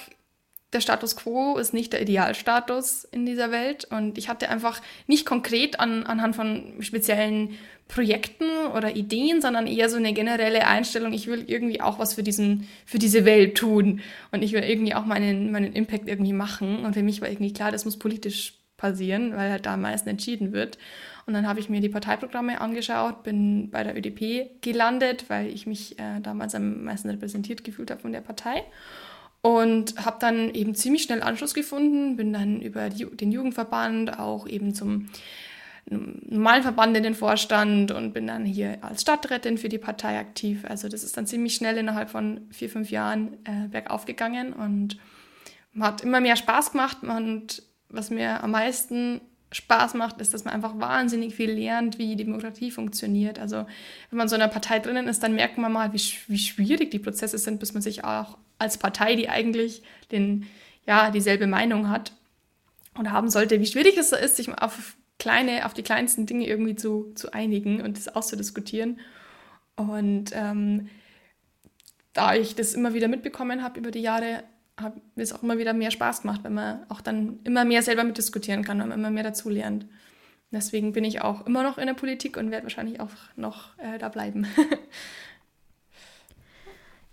der 0.73 0.81
Status 0.81 1.17
quo 1.17 1.57
ist 1.57 1.73
nicht 1.73 1.93
der 1.93 2.03
Idealstatus 2.03 3.05
in 3.05 3.27
dieser 3.27 3.53
Welt. 3.53 3.87
Und 3.91 4.19
ich 4.19 4.29
hatte 4.29 4.49
einfach 4.49 4.83
nicht 5.07 5.25
konkret 5.25 5.79
an, 5.79 6.05
anhand 6.05 6.35
von 6.35 6.75
speziellen 6.81 7.51
Projekten 7.87 8.49
oder 8.75 8.97
Ideen, 8.97 9.41
sondern 9.41 9.67
eher 9.67 9.89
so 9.89 9.97
eine 9.97 10.13
generelle 10.13 10.67
Einstellung, 10.67 11.13
ich 11.13 11.29
will 11.29 11.45
irgendwie 11.47 11.81
auch 11.81 11.99
was 11.99 12.15
für, 12.15 12.23
diesen, 12.23 12.67
für 12.87 12.99
diese 12.99 13.25
Welt 13.25 13.57
tun. 13.57 14.01
Und 14.33 14.43
ich 14.43 14.53
will 14.53 14.65
irgendwie 14.65 14.95
auch 14.95 15.05
meinen, 15.05 15.53
meinen 15.53 15.75
Impact 15.75 16.09
irgendwie 16.09 16.33
machen. 16.33 16.85
Und 16.85 16.95
für 16.95 17.03
mich 17.03 17.21
war 17.21 17.29
irgendwie 17.29 17.53
klar, 17.53 17.71
das 17.71 17.85
muss 17.85 17.99
politisch 17.99 18.55
passieren, 18.77 19.37
weil 19.37 19.51
halt 19.51 19.67
da 19.67 19.75
am 19.75 19.83
meisten 19.83 20.09
entschieden 20.09 20.53
wird. 20.53 20.79
Und 21.27 21.35
dann 21.35 21.47
habe 21.47 21.61
ich 21.61 21.69
mir 21.69 21.81
die 21.81 21.89
Parteiprogramme 21.89 22.61
angeschaut, 22.61 23.23
bin 23.23 23.71
bei 23.71 23.83
der 23.83 23.97
ÖDP 23.97 24.61
gelandet, 24.61 25.25
weil 25.29 25.49
ich 25.49 25.67
mich 25.67 25.99
äh, 25.99 26.21
damals 26.21 26.55
am 26.55 26.85
meisten 26.85 27.09
repräsentiert 27.09 27.65
gefühlt 27.65 27.91
habe 27.91 28.01
von 28.01 28.13
der 28.13 28.21
Partei. 28.21 28.63
Und 29.41 30.05
habe 30.05 30.17
dann 30.21 30.55
eben 30.55 30.75
ziemlich 30.75 31.03
schnell 31.03 31.23
Anschluss 31.23 31.55
gefunden, 31.55 32.17
bin 32.17 32.33
dann 32.33 32.61
über 32.61 32.89
die, 32.89 33.05
den 33.05 33.31
Jugendverband 33.31 34.19
auch 34.19 34.47
eben 34.47 34.75
zum 34.75 35.09
normalen 35.87 36.63
Verband 36.63 36.97
in 36.97 37.03
den 37.03 37.15
Vorstand 37.15 37.91
und 37.91 38.15
bin 38.15 38.27
dann 38.27 38.47
hier 38.47 38.79
als 38.83 39.03
Stadträtin 39.03 39.59
für 39.59 39.69
die 39.69 39.79
Partei 39.79 40.19
aktiv. 40.19 40.65
Also 40.67 40.89
das 40.89 41.05
ist 41.05 41.17
dann 41.17 41.27
ziemlich 41.27 41.55
schnell 41.55 41.77
innerhalb 41.77 42.11
von 42.11 42.41
vier, 42.51 42.71
fünf 42.71 42.91
Jahren 42.91 43.35
äh, 43.45 43.69
bergauf 43.69 44.07
gegangen 44.07 44.53
und 44.55 44.97
hat 45.79 46.01
immer 46.01 46.21
mehr 46.21 46.37
Spaß 46.37 46.73
gemacht. 46.73 46.99
Und 47.03 47.63
was 47.91 48.11
mir 48.11 48.43
am 48.43 48.53
meisten 48.53 49.21
Spaß 49.55 49.95
macht, 49.95 50.21
ist, 50.21 50.35
dass 50.35 50.45
man 50.45 50.53
einfach 50.53 50.79
wahnsinnig 50.81 51.35
viel 51.35 51.51
lernt, 51.51 51.99
wie 51.99 52.17
Demokratie 52.17 52.73
funktioniert. 52.73 53.39
Also 53.39 53.67
wenn 54.11 54.17
man 54.19 54.29
so 54.29 54.35
in 54.35 54.43
einer 54.43 54.51
Partei 54.51 54.81
drinnen 54.81 55.07
ist, 55.07 55.23
dann 55.23 55.35
merkt 55.35 55.59
man 55.59 55.73
mal, 55.73 55.93
wie, 55.93 56.03
wie 56.27 56.39
schwierig 56.39 56.91
die 56.91 56.99
Prozesse 56.99 57.39
sind, 57.39 57.61
bis 57.61 57.73
man 57.73 57.83
sich 57.83 58.03
auch 58.03 58.37
als 58.59 58.79
Partei, 58.79 59.15
die 59.15 59.29
eigentlich 59.29 59.83
den, 60.11 60.47
ja, 60.87 61.11
dieselbe 61.11 61.47
Meinung 61.47 61.89
hat 61.89 62.13
und 62.99 63.13
haben 63.13 63.31
sollte, 63.31 63.61
wie 63.61 63.67
schwierig 63.67 63.97
es 63.97 64.11
ist, 64.11 64.37
sich 64.37 64.53
auf 64.61 64.97
kleine, 65.21 65.67
auf 65.67 65.75
die 65.75 65.85
kleinsten 65.85 66.27
Dinge 66.27 66.47
irgendwie 66.49 66.75
zu, 66.75 67.13
zu 67.15 67.33
einigen 67.33 67.81
und 67.81 67.97
das 67.97 68.09
auszudiskutieren. 68.09 68.99
Und 69.77 70.31
ähm, 70.35 70.89
da 72.13 72.35
ich 72.35 72.57
das 72.57 72.75
immer 72.75 72.93
wieder 72.93 73.07
mitbekommen 73.07 73.63
habe 73.63 73.79
über 73.79 73.93
die 73.93 74.01
Jahre, 74.01 74.43
hat 74.77 74.95
es 75.17 75.33
auch 75.33 75.43
immer 75.43 75.59
wieder 75.59 75.73
mehr 75.73 75.91
Spaß 75.91 76.23
gemacht, 76.23 76.41
wenn 76.43 76.55
man 76.55 76.85
auch 76.89 77.01
dann 77.01 77.39
immer 77.45 77.65
mehr 77.65 77.83
selber 77.83 78.05
mitdiskutieren 78.05 78.65
kann, 78.65 78.79
man 78.79 78.91
immer 78.91 79.11
mehr 79.11 79.23
dazu 79.23 79.49
lernt. 79.49 79.87
Deswegen 80.51 80.93
bin 80.93 81.05
ich 81.05 81.23
auch 81.23 81.47
immer 81.47 81.63
noch 81.63 81.79
in 81.79 81.87
der 81.87 81.95
Politik 81.95 82.37
und 82.37 82.51
werde 82.51 82.65
wahrscheinlich 82.65 83.01
auch 83.01 83.11
noch 83.37 83.77
äh, 83.79 83.99
da 83.99 84.09
bleiben. 84.09 84.47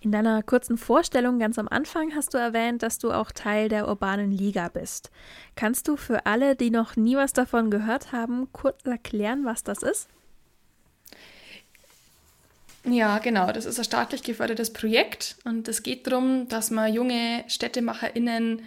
In 0.03 0.11
deiner 0.11 0.41
kurzen 0.41 0.77
Vorstellung 0.77 1.37
ganz 1.37 1.59
am 1.59 1.67
Anfang 1.67 2.15
hast 2.15 2.33
du 2.33 2.39
erwähnt, 2.39 2.81
dass 2.81 2.97
du 2.97 3.11
auch 3.11 3.31
Teil 3.31 3.69
der 3.69 3.87
urbanen 3.87 4.31
Liga 4.31 4.67
bist. 4.67 5.11
Kannst 5.55 5.87
du 5.87 5.95
für 5.95 6.25
alle, 6.25 6.55
die 6.55 6.71
noch 6.71 6.95
nie 6.95 7.15
was 7.15 7.33
davon 7.33 7.69
gehört 7.69 8.11
haben, 8.11 8.51
kurz 8.51 8.83
erklären, 8.83 9.45
was 9.45 9.63
das 9.63 9.83
ist? 9.83 10.09
Ja, 12.85 13.19
genau. 13.19 13.51
Das 13.51 13.65
ist 13.65 13.77
ein 13.77 13.85
staatlich 13.85 14.23
gefördertes 14.23 14.73
Projekt 14.73 15.35
und 15.43 15.67
es 15.67 15.83
geht 15.83 16.07
darum, 16.07 16.47
dass 16.47 16.71
man 16.71 16.93
junge 16.93 17.43
StädtemacherInnen 17.47 18.63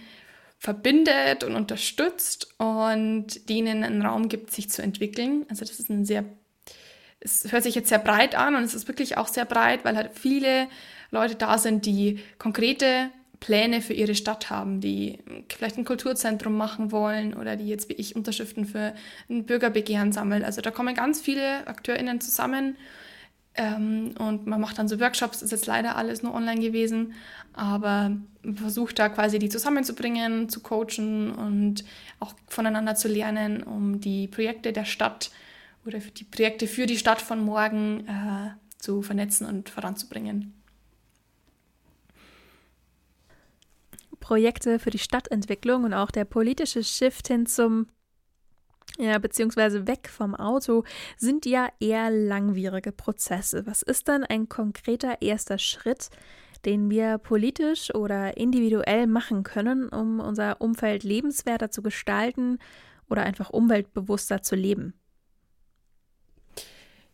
verbindet 0.59 1.45
und 1.45 1.57
unterstützt 1.57 2.55
und 2.59 3.49
denen 3.49 3.83
einen 3.83 4.03
Raum 4.03 4.29
gibt, 4.29 4.53
sich 4.53 4.71
zu 4.71 4.83
entwickeln. 4.83 5.45
Also 5.49 5.65
das 5.65 5.81
ist 5.81 5.91
ein 5.91 6.05
sehr, 6.05 6.25
es 7.21 7.51
hört 7.51 7.65
sich 7.65 7.75
jetzt 7.75 7.89
sehr 7.89 7.99
breit 7.99 8.35
an 8.37 8.55
und 8.55 8.63
es 8.63 8.75
ist 8.75 8.89
wirklich 8.89 9.19
auch 9.19 9.29
sehr 9.29 9.45
breit, 9.45 9.85
weil 9.85 9.97
halt 9.97 10.13
viele 10.15 10.69
Leute 11.11 11.35
da 11.35 11.59
sind, 11.59 11.85
die 11.85 12.21
konkrete 12.39 13.11
Pläne 13.41 13.83
für 13.83 13.93
ihre 13.93 14.15
Stadt 14.15 14.49
haben, 14.49 14.81
die 14.81 15.19
vielleicht 15.49 15.77
ein 15.77 15.85
Kulturzentrum 15.85 16.57
machen 16.57 16.93
wollen 16.93 17.35
oder 17.35 17.57
die 17.57 17.69
jetzt 17.69 17.89
wie 17.89 17.95
ich 17.95 18.17
Unterschriften 18.17 18.65
für 18.65 18.95
ein 19.29 19.45
Bürgerbegehren 19.45 20.13
sammeln. 20.13 20.45
Also 20.45 20.63
da 20.63 20.71
kommen 20.71 20.95
ganz 20.95 21.21
viele 21.21 21.67
AkteurInnen 21.67 22.21
zusammen 22.21 22.77
ähm, 23.57 24.15
und 24.19 24.47
man 24.47 24.61
macht 24.61 24.79
dann 24.79 24.89
so 24.89 24.99
Workshops, 24.99 25.43
ist 25.43 25.53
jetzt 25.53 25.67
leider 25.67 25.97
alles 25.97 26.23
nur 26.23 26.35
online 26.35 26.61
gewesen, 26.61 27.15
aber 27.53 28.17
man 28.43 28.57
versucht 28.57 28.99
da 28.99 29.09
quasi 29.09 29.39
die 29.39 29.49
zusammenzubringen, 29.49 30.49
zu 30.49 30.61
coachen 30.61 31.33
und 31.33 31.85
auch 32.19 32.35
voneinander 32.49 32.97
zu 32.97 33.09
lernen, 33.09 33.63
um 33.63 34.01
die 34.01 34.27
Projekte 34.27 34.73
der 34.73 34.85
Stadt 34.85 35.31
oder 35.87 35.99
die 35.99 36.25
Projekte 36.25 36.67
für 36.67 36.87
die 36.87 36.99
Stadt 36.99 37.21
von 37.21 37.45
morgen 37.45 38.09
äh, 38.09 38.51
zu 38.79 39.03
vernetzen 39.03 39.47
und 39.47 39.69
voranzubringen. 39.69 40.53
Projekte 44.19 44.79
für 44.79 44.91
die 44.91 44.99
Stadtentwicklung 44.99 45.85
und 45.85 45.93
auch 45.93 46.11
der 46.11 46.25
politische 46.25 46.83
Shift 46.83 47.29
hin 47.29 47.45
zum 47.45 47.87
ja, 48.99 49.19
beziehungsweise 49.19 49.87
weg 49.87 50.09
vom 50.09 50.35
Auto 50.35 50.85
sind 51.17 51.47
ja 51.47 51.69
eher 51.81 52.11
langwierige 52.11 52.93
Prozesse. 52.93 53.67
Was 53.67 53.83
ist 53.83 54.09
dann 54.09 54.25
ein 54.25 54.49
konkreter 54.49 55.21
erster 55.21 55.59
Schritt, 55.59 56.11
den 56.65 56.91
wir 56.91 57.19
politisch 57.19 57.95
oder 57.95 58.37
individuell 58.37 59.07
machen 59.07 59.43
können, 59.43 59.89
um 59.89 60.21
unser 60.21 60.61
Umfeld 60.61 61.03
lebenswerter 61.03 61.71
zu 61.71 61.83
gestalten 61.83 62.59
oder 63.09 63.25
einfach 63.25 63.51
umweltbewusster 63.51 64.43
zu 64.43 64.55
leben? 64.55 64.95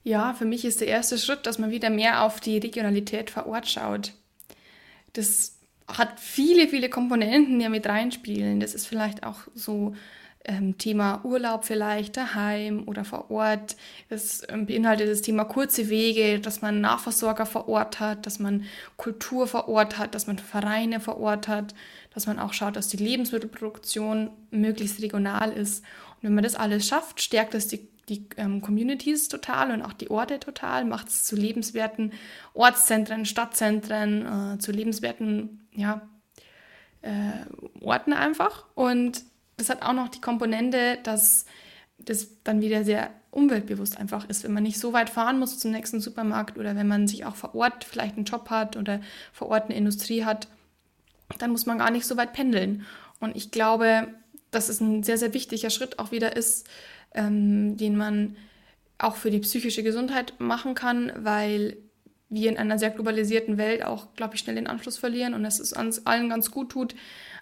Ja, 0.02 0.32
für 0.34 0.44
mich 0.44 0.64
ist 0.64 0.80
der 0.80 0.88
erste 0.88 1.18
Schritt, 1.18 1.46
dass 1.46 1.58
man 1.58 1.70
wieder 1.70 1.90
mehr 1.90 2.22
auf 2.22 2.40
die 2.40 2.58
Regionalität 2.58 3.30
vor 3.30 3.46
Ort 3.46 3.68
schaut. 3.68 4.12
Das 5.12 5.58
hat 5.88 6.20
viele, 6.20 6.68
viele 6.68 6.88
Komponenten, 6.88 7.58
die 7.58 7.64
ja 7.64 7.68
mit 7.68 7.86
reinspielen. 7.86 8.60
Das 8.60 8.74
ist 8.74 8.86
vielleicht 8.86 9.24
auch 9.24 9.40
so 9.54 9.94
ähm, 10.44 10.78
Thema 10.78 11.20
Urlaub 11.24 11.64
vielleicht 11.64 12.16
daheim 12.16 12.84
oder 12.86 13.04
vor 13.04 13.30
Ort. 13.30 13.76
Es 14.08 14.42
ähm, 14.48 14.66
beinhaltet 14.66 15.08
das 15.08 15.22
Thema 15.22 15.44
kurze 15.44 15.88
Wege, 15.88 16.40
dass 16.40 16.62
man 16.62 16.80
Nachversorger 16.80 17.46
vor 17.46 17.68
Ort 17.68 18.00
hat, 18.00 18.26
dass 18.26 18.38
man 18.38 18.64
Kultur 18.96 19.46
vor 19.46 19.68
Ort 19.68 19.98
hat, 19.98 20.14
dass 20.14 20.26
man 20.26 20.38
Vereine 20.38 21.00
vor 21.00 21.18
Ort 21.18 21.48
hat, 21.48 21.74
dass 22.14 22.26
man 22.26 22.38
auch 22.38 22.52
schaut, 22.52 22.76
dass 22.76 22.88
die 22.88 22.96
Lebensmittelproduktion 22.96 24.30
möglichst 24.50 25.02
regional 25.02 25.52
ist. 25.52 25.84
Und 26.16 26.22
wenn 26.22 26.34
man 26.34 26.44
das 26.44 26.56
alles 26.56 26.86
schafft, 26.86 27.20
stärkt 27.20 27.54
das 27.54 27.68
die 27.68 27.88
die 28.08 28.26
ähm, 28.36 28.60
Communities 28.60 29.28
total 29.28 29.70
und 29.70 29.82
auch 29.82 29.92
die 29.92 30.10
Orte 30.10 30.40
total, 30.40 30.84
macht 30.84 31.08
es 31.08 31.22
zu 31.22 31.36
lebenswerten 31.36 32.12
Ortszentren, 32.54 33.24
Stadtzentren, 33.24 34.54
äh, 34.54 34.58
zu 34.58 34.72
lebenswerten 34.72 35.68
ja, 35.72 36.02
äh, 37.02 37.80
Orten 37.80 38.12
einfach. 38.12 38.66
Und 38.74 39.22
das 39.60 39.70
hat 39.70 39.82
auch 39.82 39.92
noch 39.92 40.08
die 40.08 40.20
Komponente, 40.20 40.98
dass 41.02 41.44
das 41.98 42.28
dann 42.44 42.60
wieder 42.60 42.84
sehr 42.84 43.10
umweltbewusst 43.30 43.98
einfach 43.98 44.28
ist, 44.28 44.42
wenn 44.42 44.52
man 44.52 44.62
nicht 44.62 44.80
so 44.80 44.92
weit 44.92 45.10
fahren 45.10 45.38
muss 45.38 45.58
zum 45.58 45.70
nächsten 45.70 46.00
Supermarkt 46.00 46.58
oder 46.58 46.74
wenn 46.74 46.88
man 46.88 47.06
sich 47.06 47.24
auch 47.24 47.36
vor 47.36 47.54
Ort 47.54 47.84
vielleicht 47.84 48.16
einen 48.16 48.24
Job 48.24 48.50
hat 48.50 48.76
oder 48.76 49.00
vor 49.32 49.48
Ort 49.48 49.64
eine 49.64 49.76
Industrie 49.76 50.24
hat, 50.24 50.48
dann 51.38 51.52
muss 51.52 51.66
man 51.66 51.78
gar 51.78 51.90
nicht 51.90 52.06
so 52.06 52.16
weit 52.16 52.32
pendeln. 52.32 52.84
Und 53.20 53.36
ich 53.36 53.50
glaube, 53.50 54.08
dass 54.50 54.68
es 54.68 54.80
ein 54.80 55.02
sehr, 55.02 55.18
sehr 55.18 55.32
wichtiger 55.34 55.70
Schritt 55.70 55.98
auch 55.98 56.10
wieder 56.10 56.36
ist, 56.36 56.66
ähm, 57.14 57.76
den 57.76 57.96
man 57.96 58.36
auch 58.98 59.16
für 59.16 59.30
die 59.30 59.38
psychische 59.40 59.82
Gesundheit 59.82 60.34
machen 60.38 60.74
kann, 60.74 61.12
weil 61.16 61.76
wir 62.28 62.50
in 62.50 62.58
einer 62.58 62.78
sehr 62.78 62.90
globalisierten 62.90 63.58
Welt 63.58 63.84
auch, 63.84 64.14
glaube 64.14 64.34
ich, 64.34 64.40
schnell 64.40 64.54
den 64.54 64.66
Anschluss 64.66 64.98
verlieren 64.98 65.34
und 65.34 65.42
dass 65.42 65.60
es 65.60 65.72
uns 65.72 66.06
allen 66.06 66.28
ganz 66.28 66.50
gut 66.50 66.70
tut, 66.70 66.94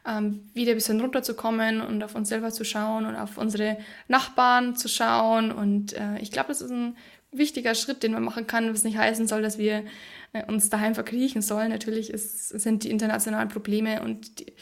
ähm, 0.06 0.50
wieder 0.54 0.72
ein 0.72 0.76
bisschen 0.76 1.00
runterzukommen 1.00 1.80
und 1.80 2.02
auf 2.02 2.14
uns 2.14 2.28
selber 2.28 2.50
zu 2.50 2.64
schauen 2.64 3.06
und 3.06 3.16
auf 3.16 3.38
unsere 3.38 3.78
Nachbarn 4.08 4.76
zu 4.76 4.88
schauen. 4.88 5.50
Und 5.50 5.92
äh, 5.94 6.18
ich 6.18 6.30
glaube, 6.30 6.48
das 6.48 6.60
ist 6.60 6.70
ein 6.70 6.96
wichtiger 7.30 7.74
Schritt, 7.74 8.02
den 8.02 8.12
man 8.12 8.22
machen 8.22 8.46
kann, 8.46 8.72
was 8.72 8.84
nicht 8.84 8.96
heißen 8.96 9.26
soll, 9.26 9.42
dass 9.42 9.58
wir 9.58 9.84
äh, 10.32 10.44
uns 10.46 10.70
daheim 10.70 10.94
verkriechen 10.94 11.42
sollen. 11.42 11.70
Natürlich 11.70 12.10
ist, 12.10 12.48
sind 12.48 12.84
die 12.84 12.90
internationalen 12.90 13.48
Probleme 13.48 14.02
und 14.02 14.40
die, 14.40 14.52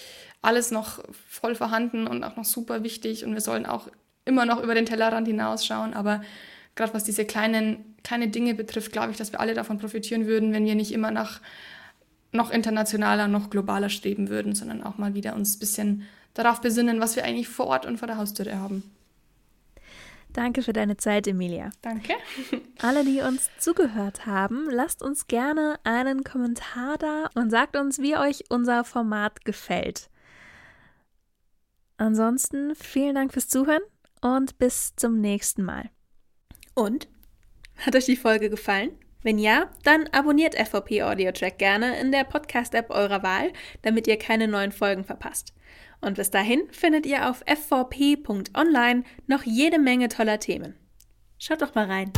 alles 0.42 0.70
noch 0.70 1.02
voll 1.28 1.54
vorhanden 1.54 2.06
und 2.06 2.22
auch 2.22 2.36
noch 2.36 2.44
super 2.44 2.82
wichtig 2.82 3.24
und 3.24 3.34
wir 3.34 3.40
sollen 3.40 3.66
auch 3.66 3.88
immer 4.24 4.46
noch 4.46 4.62
über 4.62 4.74
den 4.74 4.86
Tellerrand 4.86 5.26
hinausschauen. 5.26 5.94
Aber 5.94 6.22
gerade 6.74 6.94
was 6.94 7.04
diese 7.04 7.24
kleinen, 7.24 7.96
kleine 8.04 8.28
Dinge 8.28 8.54
betrifft, 8.54 8.92
glaube 8.92 9.10
ich, 9.10 9.16
dass 9.16 9.32
wir 9.32 9.40
alle 9.40 9.54
davon 9.54 9.78
profitieren 9.78 10.26
würden, 10.26 10.52
wenn 10.52 10.64
wir 10.64 10.74
nicht 10.74 10.92
immer 10.92 11.10
nach 11.10 11.40
noch 12.36 12.50
internationaler, 12.50 13.28
noch 13.28 13.50
globaler 13.50 13.88
streben 13.88 14.28
würden, 14.28 14.54
sondern 14.54 14.82
auch 14.82 14.98
mal 14.98 15.14
wieder 15.14 15.34
uns 15.34 15.56
ein 15.56 15.58
bisschen 15.58 16.02
darauf 16.34 16.60
besinnen, 16.60 17.00
was 17.00 17.16
wir 17.16 17.24
eigentlich 17.24 17.48
vor 17.48 17.66
Ort 17.66 17.86
und 17.86 17.98
vor 17.98 18.06
der 18.06 18.18
Haustüre 18.18 18.58
haben. 18.58 18.82
Danke 20.32 20.60
für 20.60 20.74
deine 20.74 20.98
Zeit, 20.98 21.26
Emilia. 21.26 21.70
Danke. 21.80 22.12
Alle, 22.82 23.04
die 23.04 23.22
uns 23.22 23.48
zugehört 23.58 24.26
haben, 24.26 24.68
lasst 24.70 25.02
uns 25.02 25.28
gerne 25.28 25.76
einen 25.82 26.24
Kommentar 26.24 26.98
da 26.98 27.30
und 27.34 27.50
sagt 27.50 27.74
uns, 27.74 28.00
wie 28.00 28.18
euch 28.18 28.44
unser 28.50 28.84
Format 28.84 29.46
gefällt. 29.46 30.10
Ansonsten 31.96 32.74
vielen 32.74 33.14
Dank 33.14 33.32
fürs 33.32 33.48
Zuhören 33.48 33.80
und 34.20 34.58
bis 34.58 34.94
zum 34.96 35.22
nächsten 35.22 35.62
Mal. 35.62 35.88
Und? 36.74 37.08
Hat 37.78 37.96
euch 37.96 38.04
die 38.04 38.16
Folge 38.16 38.50
gefallen? 38.50 38.90
Wenn 39.26 39.40
ja, 39.40 39.72
dann 39.82 40.06
abonniert 40.12 40.54
FVP 40.54 41.02
Audio 41.02 41.32
Track 41.32 41.58
gerne 41.58 41.98
in 41.98 42.12
der 42.12 42.22
Podcast-App 42.22 42.90
eurer 42.90 43.24
Wahl, 43.24 43.52
damit 43.82 44.06
ihr 44.06 44.20
keine 44.20 44.46
neuen 44.46 44.70
Folgen 44.70 45.02
verpasst. 45.02 45.52
Und 46.00 46.14
bis 46.14 46.30
dahin 46.30 46.62
findet 46.70 47.06
ihr 47.06 47.28
auf 47.28 47.42
fvp.online 47.44 49.02
noch 49.26 49.42
jede 49.42 49.80
Menge 49.80 50.06
toller 50.06 50.38
Themen. 50.38 50.76
Schaut 51.40 51.60
doch 51.60 51.74
mal 51.74 51.86
rein. 51.86 52.12